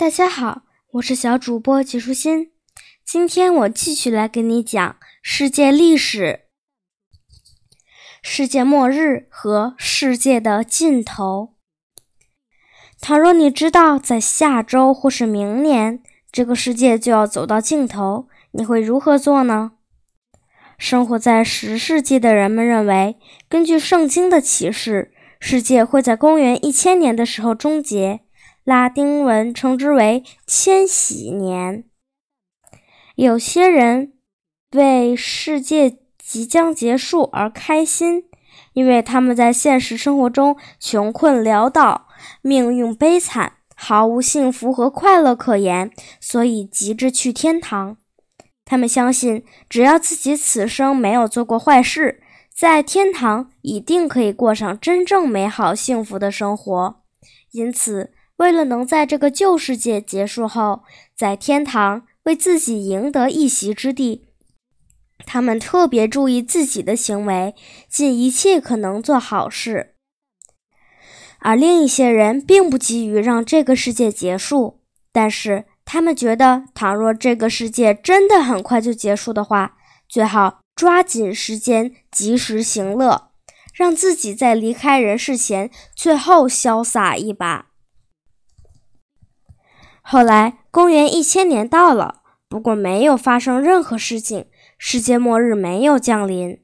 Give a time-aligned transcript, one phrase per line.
[0.00, 0.62] 大家好，
[0.92, 2.52] 我是小主播纪舒心。
[3.04, 6.44] 今天我继续来给你讲世界历史、
[8.22, 11.56] 世界末日和世界的尽头。
[12.98, 19.72] 倘若你知道在下周或是明年这个世界就要走到尽头，你会如何做呢？
[20.78, 23.18] 生活在十世纪的人们认为，
[23.50, 28.20] 根据圣经的启示，世界会在公元一千年的时候终结。
[28.64, 31.84] 拉丁文称之为千禧年。
[33.16, 34.14] 有些人
[34.72, 38.24] 为世界即将结束而开心，
[38.74, 42.06] 因为他们在现实生活中穷困潦倒，
[42.42, 45.90] 命运悲惨，毫无幸福和快乐可言，
[46.20, 47.96] 所以急着去天堂。
[48.64, 52.22] 他们相信，只要自己此生没有做过坏事，
[52.54, 57.02] 在天堂一定可以过上真正美好幸福的生活。
[57.52, 58.12] 因此。
[58.40, 60.82] 为了能在这个旧世界结束后，
[61.14, 64.28] 在天堂为自己赢得一席之地，
[65.26, 67.54] 他们特别注意自己的行为，
[67.86, 69.94] 尽一切可能做好事。
[71.40, 74.80] 而另一些人并不急于让这个世界结束，
[75.12, 79.76] 但是他们觉得，倘若这个世界真的很快就结束的话，
[80.08, 83.32] 最好抓紧时间，及时行乐，
[83.74, 87.66] 让自己在离开人世前最后潇洒一把。
[90.02, 92.16] 后来，公元一千年到了，
[92.48, 94.46] 不过没有发生任何事情，
[94.78, 96.58] 世界末日没有降临。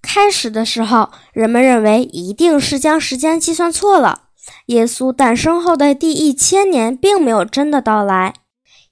[0.00, 4.24] 开始的时候，人们认为一定是将时间计算错了。
[4.66, 8.34] 耶稣诞生后的第一千年并没有真的到来。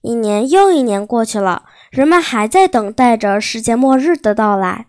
[0.00, 4.86] 一年又一年过去了，人们还在等待着世界末日的到来。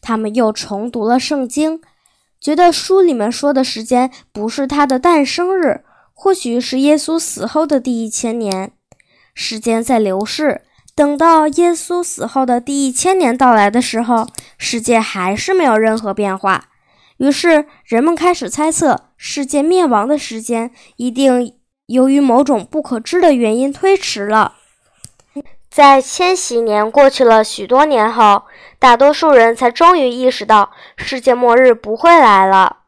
[0.00, 1.80] 他们又重读了圣经，
[2.40, 5.82] 觉得书里面说的时间不是他的诞生日。
[6.18, 8.72] 或许是耶稣死后的第一千年，
[9.34, 10.62] 时间在流逝。
[10.94, 16.68] 等到耶稣死后的第一千年到来的时候，世界还是没有任何变化。
[17.18, 21.54] 于是人们开始猜测，世界灭亡的时间一定
[21.84, 24.54] 由于某种不可知的原因推迟了。
[25.70, 28.44] 在千禧年过去了许多年后，
[28.78, 32.84] 大多数人才终于意识到，世界末日不会来了。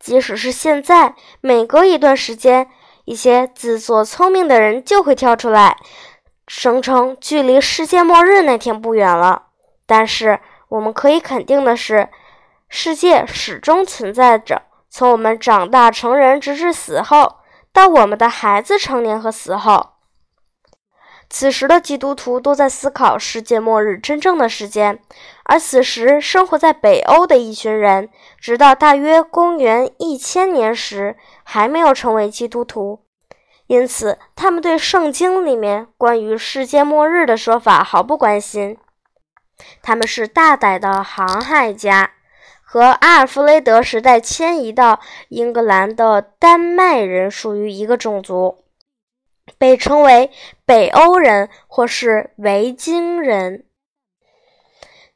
[0.00, 2.68] 即使是现在，每隔一段时间，
[3.04, 5.76] 一些自作聪明的人就会跳出来，
[6.48, 9.42] 声称距离世界末日那天不远了。
[9.86, 10.40] 但是，
[10.70, 12.08] 我们可以肯定的是，
[12.68, 14.62] 世界始终存在着。
[14.88, 17.36] 从我们长大成人，直至死后，
[17.72, 19.90] 到我们的孩子成年和死后。
[21.32, 24.98] 此时的基督徒都在思考世界末日真正的时间，
[25.44, 28.10] 而此时生活在北欧的一群人，
[28.40, 33.04] 直到大约公元一千年时还没有成为基督徒，
[33.68, 38.76] 因此他们对圣经里面关于世界末日的说法毫不关心。
[39.82, 42.10] 他们是大胆的航海家，
[42.60, 44.98] 和阿尔弗雷德时代迁移到
[45.28, 48.64] 英格兰的丹麦人属于一个种族。
[49.58, 50.30] 被称为
[50.64, 53.66] 北欧人或是维京人，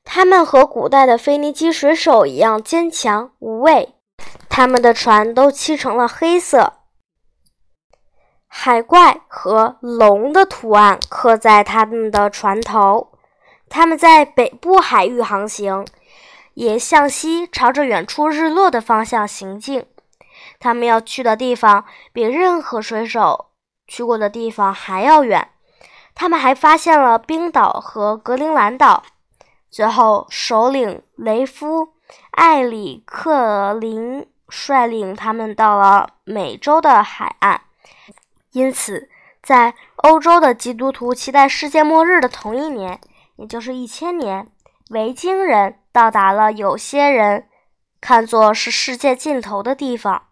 [0.05, 3.95] 他们和古代的腓尼基水手一样坚强无畏。
[4.49, 6.75] 他们的船都漆成了黑色，
[8.47, 13.13] 海怪和龙的图案刻在他们的船头。
[13.69, 15.85] 他们在北部海域航行，
[16.55, 19.87] 也向西朝着远处日落的方向行进。
[20.61, 23.47] 他们要去的地方比任何水手。
[23.87, 25.51] 去过的地方还要远，
[26.15, 29.03] 他们还发现了冰岛和格陵兰岛。
[29.71, 31.87] 最后，首领雷夫·
[32.31, 37.61] 艾里克林率领他们到了美洲的海岸。
[38.53, 39.11] 因此，
[39.43, 43.01] 在欧洲的基督徒期待世界末日的同一年，
[43.35, 44.47] 也就是一千年，
[44.91, 47.49] 维京人到达了有些人
[48.01, 50.29] 看作是世界尽头的地方。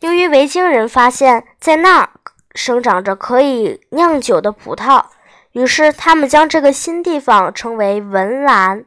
[0.00, 2.10] 由于维京人发现，在那儿
[2.54, 5.04] 生长着可以酿酒的葡萄，
[5.52, 8.84] 于是他们将这个新地方称为文兰，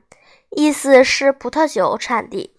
[0.52, 2.56] 意思是葡萄酒产地。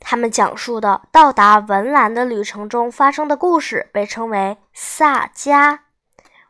[0.00, 5.78] 他们讲述的到达文兰的旅程中发生的故事被称为萨迦。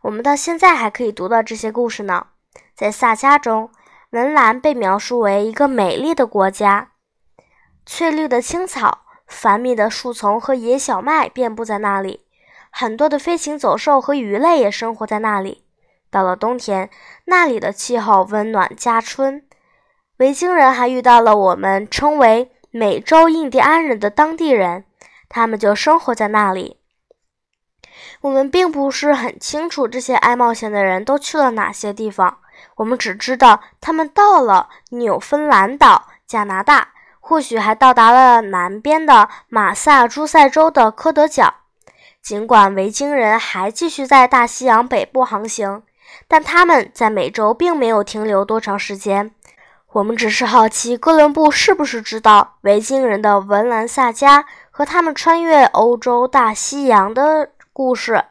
[0.02, 2.26] 我们到现在还可以读到这些故事呢。
[2.75, 3.70] 在萨迦中，
[4.11, 6.90] 文兰被描述为一个美丽的国家，
[7.87, 9.02] 翠绿的青草。
[9.26, 12.24] 繁密的树丛和野小麦遍布在那里，
[12.76, 15.62] 很多的飞禽走兽和鱼类也生活在那里。
[16.11, 16.91] 到了冬天，
[17.26, 19.44] 那里的气候温暖加春。
[20.17, 24.87] 维京人还遇到了我们称为美洲印第安人的当地人，
[25.29, 26.81] 他们就生活在那里。
[28.23, 32.38] 我们并不是很清楚这些爱冒险的人都去了哪些地方，
[32.79, 36.88] 我们只知道他们到了纽芬兰岛、加拿大，
[37.21, 41.55] 或许还到达了南边的马萨诸塞州的科德角。
[42.25, 45.82] 尽管维京人还继续在大西洋北部航行，
[46.26, 49.31] 但他们在美洲并没有停留多长时间。
[49.93, 58.25] 我们只是好奇，哥伦布是不是知道维京人的文兰萨加和他们穿越欧洲大西洋的故事？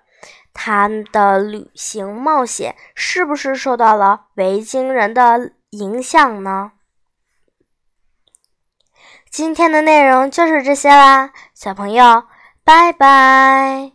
[0.56, 6.72] 他的旅行冒险是不是受到了维京人的影响呢？
[9.30, 12.24] 今天的内容就是这些啦，小朋友。
[12.65, 13.93] 拜拜。